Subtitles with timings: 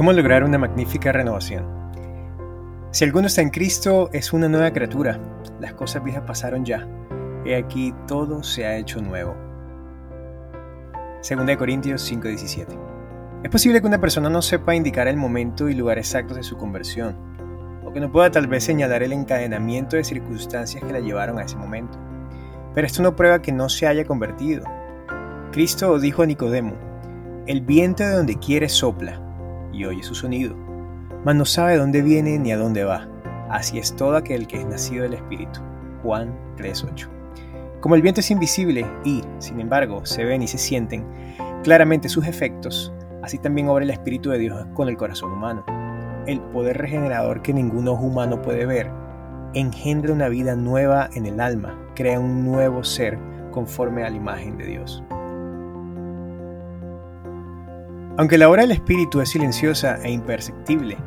[0.00, 1.62] ¿Cómo lograr una magnífica renovación?
[2.90, 5.20] Si alguno está en Cristo, es una nueva criatura.
[5.60, 6.88] Las cosas viejas pasaron ya.
[7.44, 9.36] He aquí todo se ha hecho nuevo.
[11.20, 12.78] 2 Corintios 5:17.
[13.42, 16.56] Es posible que una persona no sepa indicar el momento y lugar exactos de su
[16.56, 17.14] conversión,
[17.84, 21.42] o que no pueda tal vez señalar el encadenamiento de circunstancias que la llevaron a
[21.42, 21.98] ese momento.
[22.74, 24.64] Pero esto no prueba que no se haya convertido.
[25.52, 26.72] Cristo dijo a Nicodemo,
[27.46, 29.26] el viento de donde quiere sopla
[29.72, 30.54] y oye su sonido,
[31.24, 33.08] mas no sabe dónde viene ni a dónde va.
[33.48, 35.60] Así es todo aquel que es nacido del Espíritu.
[36.02, 37.08] Juan 3.8.
[37.80, 41.04] Como el viento es invisible y, sin embargo, se ven y se sienten
[41.62, 45.64] claramente sus efectos, así también obra el Espíritu de Dios con el corazón humano.
[46.26, 48.90] El poder regenerador que ningún ojo humano puede ver
[49.54, 53.18] engendra una vida nueva en el alma, crea un nuevo ser
[53.50, 55.02] conforme a la imagen de Dios.
[58.16, 60.98] Aunque la obra del Espíritu es silenciosa e imperceptible,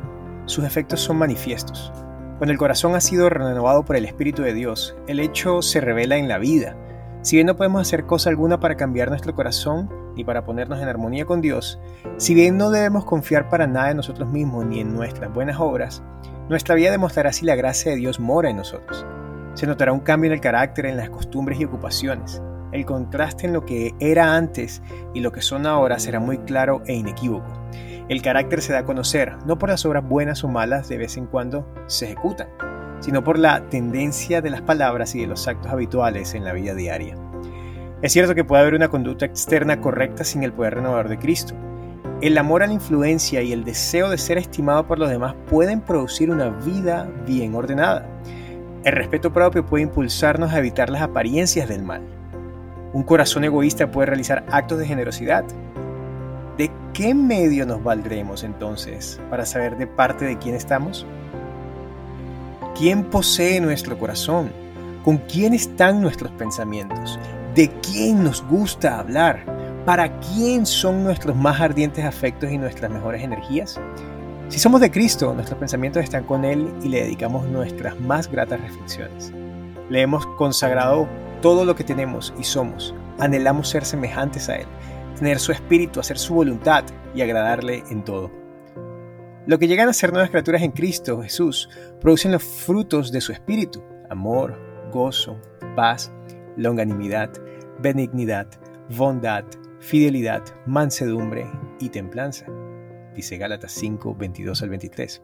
[0.46, 1.92] sus efectos son manifiestos.
[2.38, 6.16] Cuando el corazón ha sido renovado por el Espíritu de Dios, el hecho se revela
[6.16, 6.76] en la vida.
[7.22, 10.88] Si bien no podemos hacer cosa alguna para cambiar nuestro corazón ni para ponernos en
[10.88, 11.78] armonía con Dios,
[12.16, 16.02] si bien no debemos confiar para nada en nosotros mismos ni en nuestras buenas obras,
[16.48, 19.06] nuestra vida demostrará si la gracia de Dios mora en nosotros.
[19.54, 22.42] Se notará un cambio en el carácter, en las costumbres y ocupaciones.
[22.74, 24.82] El contraste en lo que era antes
[25.14, 27.46] y lo que son ahora será muy claro e inequívoco.
[28.08, 31.16] El carácter se da a conocer no por las obras buenas o malas de vez
[31.16, 32.48] en cuando se ejecutan,
[32.98, 36.74] sino por la tendencia de las palabras y de los actos habituales en la vida
[36.74, 37.16] diaria.
[38.02, 41.54] Es cierto que puede haber una conducta externa correcta sin el poder renovador de Cristo.
[42.22, 45.80] El amor a la influencia y el deseo de ser estimado por los demás pueden
[45.80, 48.04] producir una vida bien ordenada.
[48.82, 52.13] El respeto propio puede impulsarnos a evitar las apariencias del mal.
[52.94, 55.44] Un corazón egoísta puede realizar actos de generosidad.
[56.56, 61.04] ¿De qué medio nos valdremos entonces para saber de parte de quién estamos?
[62.78, 64.52] ¿Quién posee nuestro corazón?
[65.04, 67.18] ¿Con quién están nuestros pensamientos?
[67.56, 69.44] ¿De quién nos gusta hablar?
[69.84, 73.80] ¿Para quién son nuestros más ardientes afectos y nuestras mejores energías?
[74.48, 78.60] Si somos de Cristo, nuestros pensamientos están con Él y le dedicamos nuestras más gratas
[78.60, 79.32] reflexiones.
[79.90, 81.08] Le hemos consagrado
[81.44, 82.94] todo lo que tenemos y somos.
[83.18, 84.66] Anhelamos ser semejantes a Él,
[85.18, 86.84] tener su espíritu, hacer su voluntad
[87.14, 88.30] y agradarle en todo.
[89.46, 91.68] Lo que llegan a ser nuevas criaturas en Cristo Jesús
[92.00, 94.58] producen los frutos de su espíritu, amor,
[94.90, 95.38] gozo,
[95.76, 96.10] paz,
[96.56, 97.30] longanimidad,
[97.78, 98.46] benignidad,
[98.96, 99.44] bondad,
[99.80, 101.46] fidelidad, mansedumbre
[101.78, 102.46] y templanza.
[103.14, 105.22] Dice Gálatas 5, 22 al 23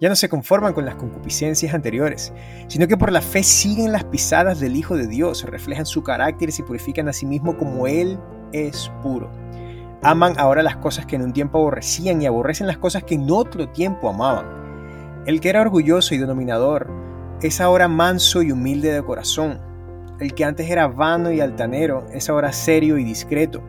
[0.00, 2.32] ya no se conforman con las concupiscencias anteriores,
[2.68, 6.48] sino que por la fe siguen las pisadas del Hijo de Dios, reflejan su carácter
[6.48, 8.18] y se purifican a sí mismo como Él
[8.52, 9.30] es puro.
[10.02, 13.30] Aman ahora las cosas que en un tiempo aborrecían y aborrecen las cosas que en
[13.30, 14.46] otro tiempo amaban.
[15.26, 16.88] El que era orgulloso y denominador
[17.42, 19.60] es ahora manso y humilde de corazón.
[20.18, 23.62] El que antes era vano y altanero es ahora serio y discreto.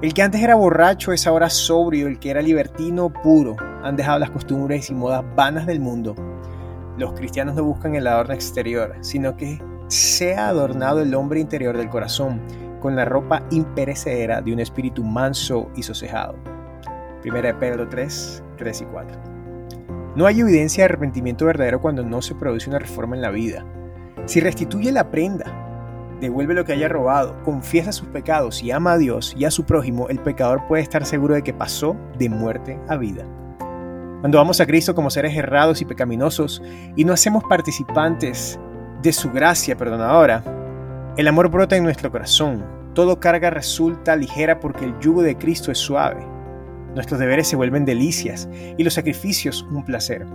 [0.00, 3.56] El que antes era borracho es ahora sobrio, el que era libertino puro.
[3.88, 6.14] Han dejado las costumbres y modas vanas del mundo.
[6.98, 11.88] Los cristianos no buscan el adorno exterior, sino que sea adornado el hombre interior del
[11.88, 12.42] corazón
[12.80, 16.34] con la ropa imperecedera de un espíritu manso y sosejado.
[17.24, 19.18] 1 Pedro 3, 3 y 4.
[20.16, 23.64] No hay evidencia de arrepentimiento verdadero cuando no se produce una reforma en la vida.
[24.26, 25.46] Si restituye la prenda,
[26.20, 29.64] devuelve lo que haya robado, confiesa sus pecados y ama a Dios y a su
[29.64, 33.24] prójimo, el pecador puede estar seguro de que pasó de muerte a vida.
[34.20, 36.60] Cuando vamos a Cristo como seres errados y pecaminosos
[36.96, 38.58] y no hacemos participantes
[39.00, 40.42] de su gracia perdonadora,
[41.16, 42.64] el amor brota en nuestro corazón,
[42.94, 46.26] todo carga resulta ligera porque el yugo de Cristo es suave.
[46.96, 50.26] Nuestros deberes se vuelven delicias y los sacrificios un placer.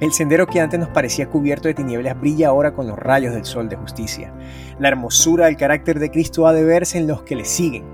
[0.00, 3.44] El sendero que antes nos parecía cubierto de tinieblas brilla ahora con los rayos del
[3.44, 4.34] sol de justicia.
[4.80, 7.84] La hermosura del carácter de Cristo ha de verse en los que le siguen.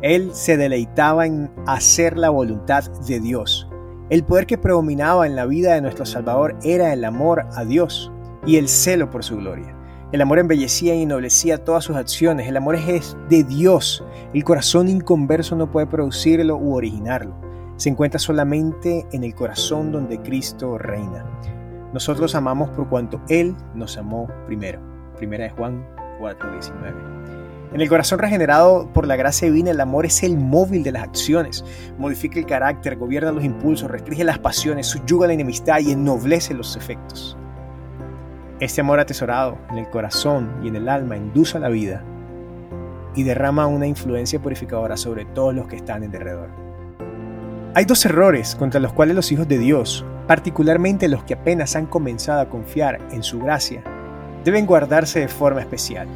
[0.00, 3.68] Él se deleitaba en hacer la voluntad de Dios.
[4.12, 8.12] El poder que predominaba en la vida de nuestro Salvador era el amor a Dios
[8.44, 9.74] y el celo por su gloria.
[10.12, 12.46] El amor embellecía y ennoblecía todas sus acciones.
[12.46, 14.04] El amor es de Dios.
[14.34, 17.34] El corazón inconverso no puede producirlo u originarlo
[17.82, 21.24] se encuentra solamente en el corazón donde Cristo reina.
[21.92, 24.78] Nosotros amamos por cuanto Él nos amó primero.
[25.16, 25.84] Primera de Juan
[26.20, 27.41] 4:19.
[27.72, 31.04] En el corazón regenerado por la gracia divina, el amor es el móvil de las
[31.04, 31.64] acciones.
[31.96, 36.76] Modifica el carácter, gobierna los impulsos, restringe las pasiones, subyuga la enemistad y ennoblece los
[36.76, 37.34] efectos.
[38.60, 42.04] Este amor atesorado en el corazón y en el alma induce a la vida
[43.14, 46.50] y derrama una influencia purificadora sobre todos los que están en derredor.
[47.74, 51.86] Hay dos errores contra los cuales los hijos de Dios, particularmente los que apenas han
[51.86, 53.82] comenzado a confiar en su gracia,
[54.44, 56.06] deben guardarse de forma especial.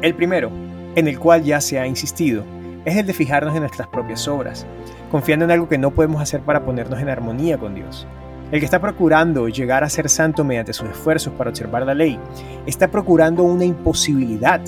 [0.00, 0.50] El primero,
[0.94, 2.44] en el cual ya se ha insistido,
[2.84, 4.66] es el de fijarnos en nuestras propias obras,
[5.10, 8.06] confiando en algo que no podemos hacer para ponernos en armonía con Dios.
[8.52, 12.18] El que está procurando llegar a ser santo mediante sus esfuerzos para observar la ley,
[12.66, 14.60] está procurando una imposibilidad.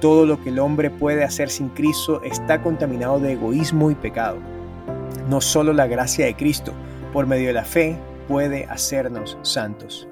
[0.00, 4.38] Todo lo que el hombre puede hacer sin Cristo está contaminado de egoísmo y pecado.
[5.28, 6.72] No solo la gracia de Cristo,
[7.12, 7.98] por medio de la fe,
[8.28, 10.09] puede hacernos santos.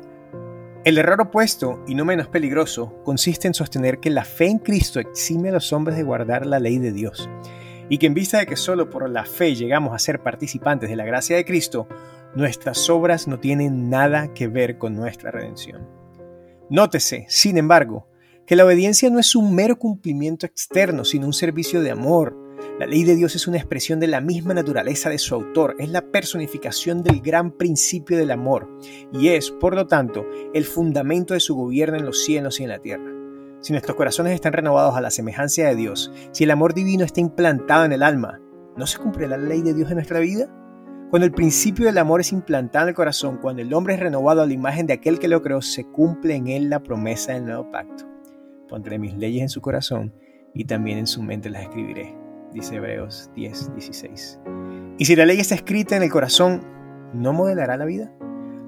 [0.84, 5.00] El error opuesto, y no menos peligroso, consiste en sostener que la fe en Cristo
[5.00, 7.28] exime a los hombres de guardar la ley de Dios,
[7.88, 10.96] y que en vista de que solo por la fe llegamos a ser participantes de
[10.96, 11.88] la gracia de Cristo,
[12.34, 15.88] Nuestras obras no tienen nada que ver con nuestra redención.
[16.68, 18.06] Nótese, sin embargo,
[18.46, 22.36] que la obediencia no es un mero cumplimiento externo, sino un servicio de amor.
[22.78, 25.90] La ley de Dios es una expresión de la misma naturaleza de su autor, es
[25.90, 28.68] la personificación del gran principio del amor
[29.12, 32.68] y es, por lo tanto, el fundamento de su gobierno en los cielos y en
[32.68, 33.12] la tierra.
[33.60, 37.20] Si nuestros corazones están renovados a la semejanza de Dios, si el amor divino está
[37.20, 38.40] implantado en el alma,
[38.76, 40.48] ¿no se cumplirá la ley de Dios en nuestra vida?
[41.10, 44.42] Cuando el principio del amor es implantado en el corazón, cuando el hombre es renovado
[44.42, 47.46] a la imagen de aquel que lo creó, se cumple en él la promesa del
[47.46, 48.04] nuevo pacto.
[48.68, 50.14] Pondré mis leyes en su corazón
[50.54, 52.14] y también en su mente las escribiré,
[52.52, 54.40] dice Hebreos 10, 16.
[54.98, 56.62] Y si la ley está escrita en el corazón,
[57.14, 58.12] ¿no modelará la vida?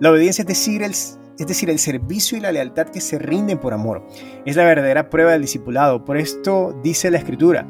[0.00, 3.58] La obediencia es decir, el, es decir, el servicio y la lealtad que se rinden
[3.58, 4.06] por amor.
[4.44, 6.04] Es la verdadera prueba del discipulado.
[6.04, 7.66] Por esto dice la Escritura,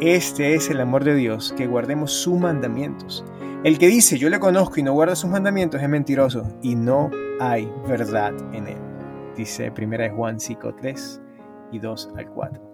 [0.00, 3.24] este es el amor de Dios, que guardemos sus mandamientos.
[3.64, 7.10] El que dice yo le conozco y no guarda sus mandamientos es mentiroso y no
[7.40, 8.78] hay verdad en él.
[9.36, 11.22] Dice 1 Juan 5, 3
[11.72, 12.65] y 2 al 4.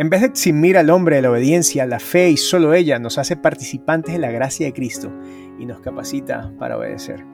[0.00, 3.18] En vez de eximir al hombre de la obediencia, la fe y solo ella nos
[3.18, 5.12] hace participantes de la gracia de Cristo
[5.58, 7.26] y nos capacita para obedecer.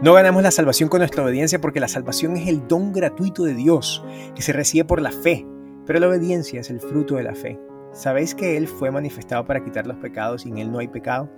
[0.00, 3.52] No ganamos la salvación con nuestra obediencia porque la salvación es el don gratuito de
[3.52, 4.02] Dios
[4.34, 5.46] que se recibe por la fe,
[5.84, 7.60] pero la obediencia es el fruto de la fe.
[7.92, 11.30] ¿Sabéis que Él fue manifestado para quitar los pecados y en Él no hay pecado?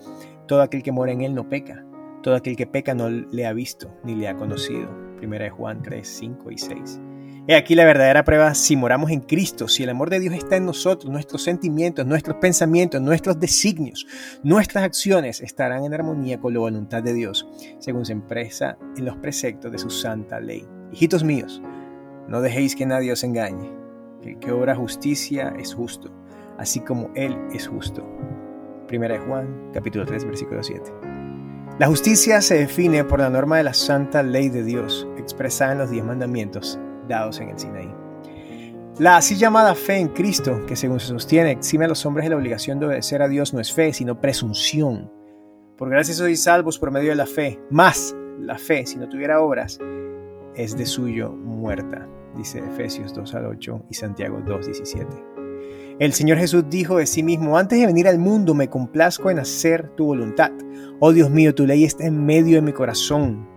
[0.47, 1.85] Todo aquel que mora en Él no peca.
[2.23, 4.89] Todo aquel que peca no le ha visto ni le ha conocido.
[5.17, 7.01] Primera de Juan 3, 5 y 6.
[7.47, 10.57] He aquí la verdadera prueba si moramos en Cristo, si el amor de Dios está
[10.57, 14.07] en nosotros, nuestros sentimientos, nuestros pensamientos, nuestros designios,
[14.43, 17.47] nuestras acciones estarán en armonía con la voluntad de Dios,
[17.81, 20.67] según se expresa en los preceptos de su santa ley.
[20.91, 21.61] Hijitos míos,
[22.29, 23.71] no dejéis que nadie os engañe.
[24.23, 26.11] El que obra justicia es justo
[26.59, 28.07] así como Él es justo.
[28.87, 30.83] Primera de Juan, capítulo 3, versículo 7.
[31.79, 35.79] La justicia se define por la norma de la santa ley de Dios, expresada en
[35.79, 36.79] los diez mandamientos
[37.09, 37.95] dados en el Sinaí.
[38.99, 42.31] La así llamada fe en Cristo, que según se sostiene exime a los hombres de
[42.31, 45.11] la obligación de obedecer a Dios, no es fe, sino presunción.
[45.77, 49.41] Por gracia sois salvos por medio de la fe, más la fe, si no tuviera
[49.41, 49.81] obras,
[50.55, 55.07] es de suyo muerta, dice Efesios 2 al 8 y Santiago 2, 17.
[55.99, 59.39] El Señor Jesús dijo de sí mismo, antes de venir al mundo me complazco en
[59.39, 60.53] hacer tu voluntad.
[61.01, 63.49] Oh Dios mío, tu ley está en medio de mi corazón,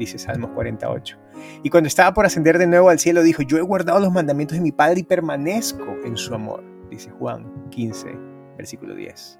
[0.00, 1.16] dice Salmos 48.
[1.62, 4.58] Y cuando estaba por ascender de nuevo al cielo, dijo, yo he guardado los mandamientos
[4.58, 8.08] de mi Padre y permanezco en su amor, dice Juan 15,
[8.56, 9.38] versículo 10.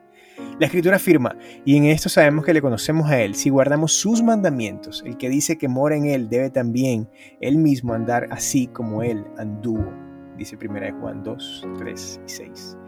[0.59, 4.23] La escritura afirma, y en esto sabemos que le conocemos a Él, si guardamos sus
[4.23, 9.03] mandamientos, el que dice que mora en Él debe también Él mismo andar así como
[9.03, 9.93] Él anduvo
[10.41, 12.79] dice 1 Juan 2, 3 y 6.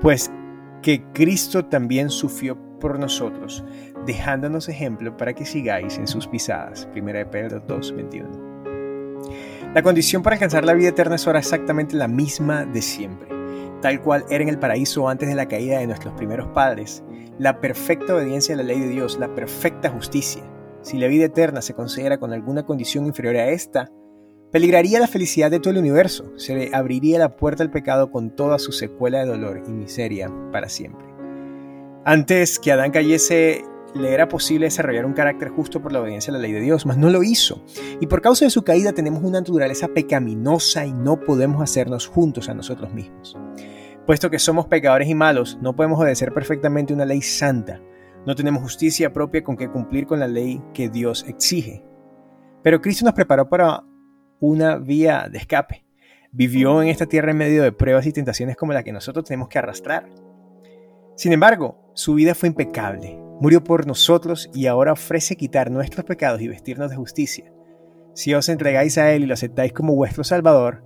[0.00, 0.30] Pues
[0.80, 3.64] que Cristo también sufrió por nosotros,
[4.06, 6.88] dejándonos ejemplo para que sigáis en sus pisadas.
[6.94, 8.50] 1 Pedro 2, 21.
[9.74, 13.28] La condición para alcanzar la vida eterna es ahora exactamente la misma de siempre,
[13.82, 17.04] tal cual era en el paraíso antes de la caída de nuestros primeros padres,
[17.38, 20.42] la perfecta obediencia a la ley de Dios, la perfecta justicia.
[20.82, 23.90] Si la vida eterna se considera con alguna condición inferior a esta,
[24.50, 28.34] Peligraría la felicidad de todo el universo, se le abriría la puerta al pecado con
[28.34, 31.06] toda su secuela de dolor y miseria para siempre.
[32.04, 33.64] Antes que Adán cayese,
[33.94, 36.86] le era posible desarrollar un carácter justo por la obediencia a la ley de Dios,
[36.86, 37.64] mas no lo hizo.
[38.00, 42.48] Y por causa de su caída tenemos una naturaleza pecaminosa y no podemos hacernos juntos
[42.48, 43.36] a nosotros mismos.
[44.06, 47.80] Puesto que somos pecadores y malos, no podemos obedecer perfectamente una ley santa.
[48.26, 51.84] No tenemos justicia propia con que cumplir con la ley que Dios exige.
[52.62, 53.84] Pero Cristo nos preparó para
[54.40, 55.84] una vía de escape.
[56.32, 59.48] Vivió en esta tierra en medio de pruebas y tentaciones como la que nosotros tenemos
[59.48, 60.08] que arrastrar.
[61.16, 63.29] Sin embargo, su vida fue impecable.
[63.40, 67.52] Murió por nosotros y ahora ofrece quitar nuestros pecados y vestirnos de justicia.
[68.14, 70.84] Si os entregáis a Él y lo aceptáis como vuestro Salvador,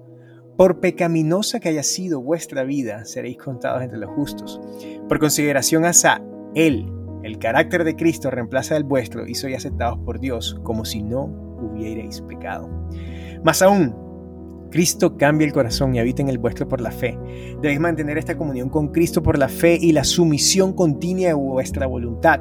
[0.56, 4.60] por pecaminosa que haya sido vuestra vida, seréis contados entre los justos.
[5.08, 6.22] Por consideración hacia
[6.54, 6.86] Él,
[7.24, 11.24] El carácter de Cristo reemplaza el vuestro y sois aceptados por Dios como si no
[11.58, 12.68] hubierais pecado.
[13.42, 13.96] Más aún,
[14.74, 17.16] Cristo cambia el corazón y habita en el vuestro por la fe.
[17.62, 21.86] Debéis mantener esta comunión con Cristo por la fe y la sumisión continua de vuestra
[21.86, 22.40] voluntad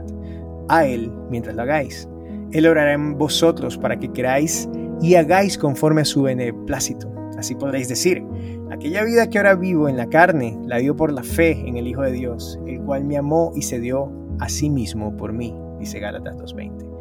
[0.68, 2.10] a Él mientras lo hagáis.
[2.52, 4.68] Él orará en vosotros para que queráis
[5.00, 7.14] y hagáis conforme a su beneplácito.
[7.38, 8.24] Así podréis decir,
[8.72, 11.86] aquella vida que ahora vivo en la carne, la vivo por la fe en el
[11.86, 15.56] Hijo de Dios, el cual me amó y se dio a sí mismo por mí,
[15.78, 16.94] dice Gálatas 2.20.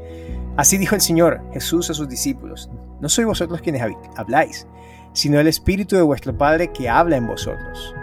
[0.58, 2.68] Así dijo el Señor Jesús a sus discípulos,
[3.00, 3.82] no sois vosotros quienes
[4.16, 4.66] habláis,
[5.12, 7.94] sino el Espíritu de vuestro Padre que habla en vosotros,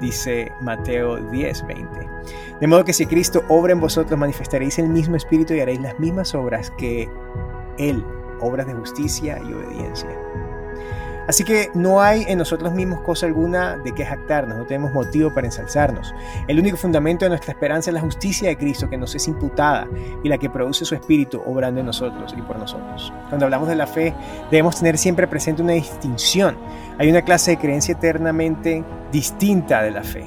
[0.00, 2.58] dice Mateo 10.20.
[2.60, 5.98] De modo que si Cristo obra en vosotros, manifestaréis el mismo Espíritu y haréis las
[5.98, 7.08] mismas obras que
[7.78, 8.04] Él,
[8.40, 10.10] obras de justicia y obediencia.
[11.32, 15.32] Así que no hay en nosotros mismos cosa alguna de que jactarnos, no tenemos motivo
[15.32, 16.14] para ensalzarnos.
[16.46, 19.88] El único fundamento de nuestra esperanza es la justicia de Cristo que nos es imputada
[20.22, 23.14] y la que produce su Espíritu obrando en nosotros y por nosotros.
[23.30, 24.12] Cuando hablamos de la fe,
[24.50, 26.58] debemos tener siempre presente una distinción.
[26.98, 30.26] Hay una clase de creencia eternamente distinta de la fe.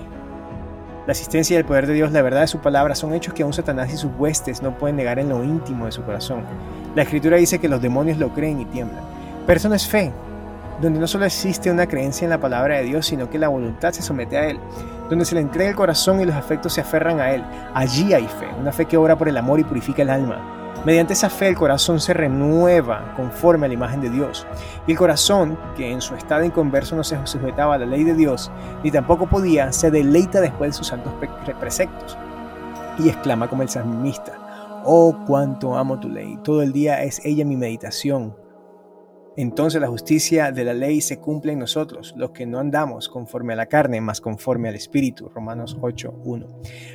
[1.05, 3.43] La asistencia y el poder de Dios, la verdad de su palabra, son hechos que
[3.43, 6.41] aún Satanás y sus huestes no pueden negar en lo íntimo de su corazón.
[6.95, 9.03] La Escritura dice que los demonios lo creen y tiemblan.
[9.45, 10.11] Pero eso no es fe,
[10.81, 13.91] donde no solo existe una creencia en la palabra de Dios, sino que la voluntad
[13.91, 14.59] se somete a Él,
[15.09, 17.43] donde se le entrega el corazón y los afectos se aferran a Él.
[17.73, 20.51] Allí hay fe, una fe que obra por el amor y purifica el alma.
[20.85, 24.45] Mediante esa fe el corazón se renueva conforme a la imagen de Dios.
[24.85, 28.13] Y el corazón, que en su estado inconverso no se sujetaba a la ley de
[28.13, 28.51] Dios,
[28.83, 31.13] ni tampoco podía, se deleita después de sus santos
[31.59, 32.17] preceptos.
[32.99, 34.33] Y exclama como el salmista,
[34.83, 38.44] oh cuánto amo tu ley, todo el día es ella mi meditación
[39.37, 43.53] entonces la justicia de la ley se cumple en nosotros, los que no andamos conforme
[43.53, 45.29] a la carne, más conforme al Espíritu.
[45.29, 46.47] Romanos 8.1.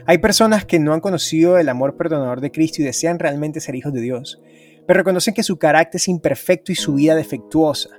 [0.06, 3.74] Hay personas que no han conocido el amor perdonador de Cristo y desean realmente ser
[3.74, 4.40] hijos de Dios,
[4.86, 7.90] pero reconocen que su carácter es imperfecto y su vida defectuosa,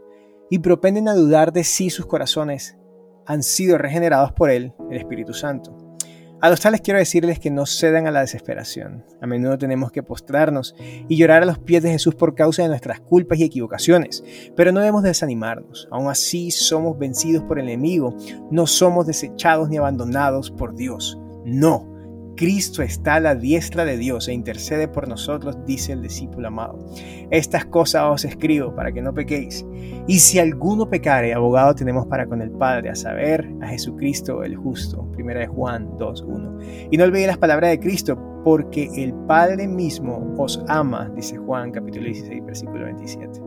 [0.49, 2.77] y propenden a dudar de si sus corazones
[3.25, 5.77] han sido regenerados por Él, el Espíritu Santo.
[6.41, 9.05] A los tales quiero decirles que no cedan a la desesperación.
[9.21, 10.75] A menudo tenemos que postrarnos
[11.07, 14.23] y llorar a los pies de Jesús por causa de nuestras culpas y equivocaciones,
[14.55, 15.87] pero no debemos desanimarnos.
[15.91, 18.15] Aún así somos vencidos por el enemigo,
[18.49, 21.15] no somos desechados ni abandonados por Dios.
[21.45, 21.90] No,
[22.41, 26.83] Cristo está a la diestra de Dios e intercede por nosotros, dice el discípulo amado.
[27.29, 29.63] Estas cosas os escribo para que no pequéis.
[30.07, 34.55] Y si alguno pecare, abogado tenemos para con el Padre, a saber, a Jesucristo el
[34.55, 35.07] justo.
[35.11, 36.87] Primera de Juan 2.1.
[36.89, 41.71] Y no olvidéis las palabras de Cristo, porque el Padre mismo os ama, dice Juan
[41.71, 43.39] capítulo 16, versículo 27.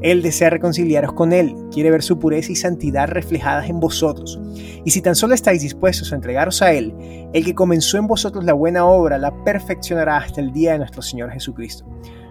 [0.00, 4.40] Él desea reconciliaros con Él, quiere ver su pureza y santidad reflejadas en vosotros.
[4.84, 6.94] Y si tan solo estáis dispuestos a entregaros a Él,
[7.32, 11.02] el que comenzó en vosotros la buena obra la perfeccionará hasta el día de nuestro
[11.02, 11.84] Señor Jesucristo.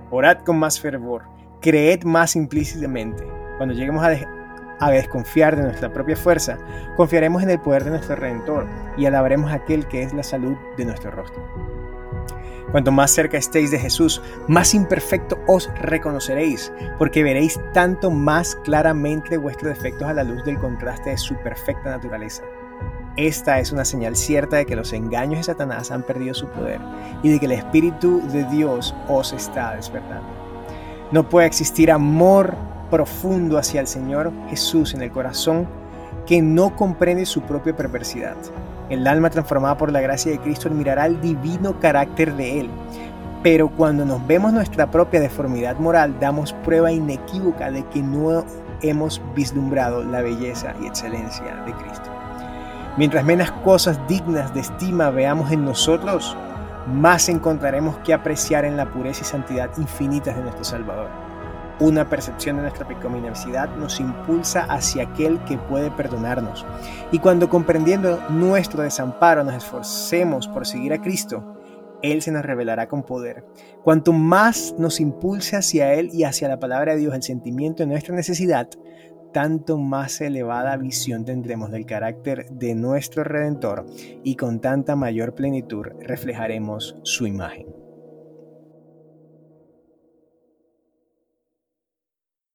[0.10, 1.24] Orad con más fervor,
[1.62, 3.24] creed más implícitamente.
[3.58, 6.58] Cuando lleguemos a, desconfiar de nuestra propia fuerza,
[6.96, 10.56] confiaremos en el poder de nuestro Redentor y alabaremos a aquel que es la salud
[10.78, 11.87] de nuestro rostro.
[12.72, 19.38] Cuanto más cerca estéis de Jesús, más imperfecto os reconoceréis, porque veréis tanto más claramente
[19.38, 22.44] vuestros defectos a la luz del contraste de su perfecta naturaleza.
[23.16, 26.80] Esta es una señal cierta de que los engaños de Satanás han perdido su poder
[27.24, 30.28] y de que el Espíritu de Dios os está despertando.
[31.12, 32.54] No puede existir amor
[32.92, 35.68] profundo hacia el Señor Jesús en el corazón
[36.28, 38.36] que no comprende su propia perversidad.
[38.90, 42.70] El alma transformada por la gracia de Cristo admirará el divino carácter de Él.
[43.44, 48.44] Pero cuando nos vemos nuestra propia deformidad moral, damos prueba inequívoca de que no
[48.82, 52.12] hemos vislumbrado la belleza y excelencia de Cristo.
[52.98, 56.36] Mientras menos cosas dignas de estima veamos en nosotros,
[56.88, 61.27] más encontraremos que apreciar en la pureza y santidad infinitas de nuestro Salvador.
[61.80, 66.66] Una percepción de nuestra pecaminosidad nos impulsa hacia aquel que puede perdonarnos.
[67.12, 71.44] Y cuando comprendiendo nuestro desamparo nos esforcemos por seguir a Cristo,
[72.02, 73.46] Él se nos revelará con poder.
[73.84, 77.88] Cuanto más nos impulse hacia Él y hacia la palabra de Dios el sentimiento de
[77.88, 78.70] nuestra necesidad,
[79.32, 83.86] tanto más elevada visión tendremos del carácter de nuestro Redentor
[84.24, 87.87] y con tanta mayor plenitud reflejaremos su imagen.